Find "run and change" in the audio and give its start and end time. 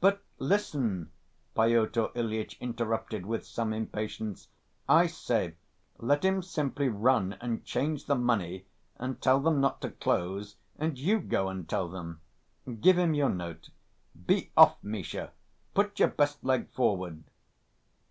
6.88-8.06